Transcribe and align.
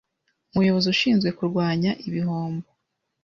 Umuyobozi 0.51 0.87
Ushinzwe 0.93 1.29
kurwanya 1.37 1.91
ibihombo 2.07 2.67